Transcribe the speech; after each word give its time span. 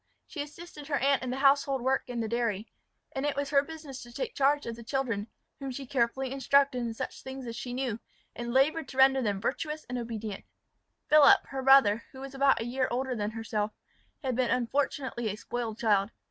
She 0.25 0.41
assisted 0.41 0.87
her 0.87 0.95
aunt 0.97 1.21
in 1.21 1.29
the 1.29 1.37
household 1.37 1.83
work 1.83 2.09
and 2.09 2.23
the 2.23 2.27
dairy; 2.27 2.67
and 3.11 3.23
it 3.23 3.35
was 3.35 3.51
her 3.51 3.61
business 3.61 4.01
to 4.01 4.11
take 4.11 4.33
charge 4.33 4.65
of 4.65 4.75
the 4.75 4.81
children, 4.83 5.27
whom 5.59 5.69
she 5.69 5.85
carefully 5.85 6.31
instructed 6.31 6.79
in 6.79 6.95
such 6.95 7.21
things 7.21 7.45
as 7.45 7.55
she 7.55 7.71
knew, 7.71 7.99
and 8.35 8.51
laboured 8.51 8.87
to 8.87 8.97
render 8.97 9.21
them 9.21 9.39
virtuous 9.39 9.85
and 9.87 9.99
obedient. 9.99 10.43
Philip, 11.07 11.45
her 11.49 11.61
brother, 11.61 12.05
who 12.13 12.19
was 12.19 12.33
about 12.33 12.59
a 12.59 12.65
year 12.65 12.87
older 12.89 13.15
than 13.15 13.29
herself, 13.29 13.73
had 14.23 14.35
been 14.35 14.49
unfortunately 14.49 15.29
a 15.29 15.35
spoiled 15.35 15.77
child. 15.77 16.09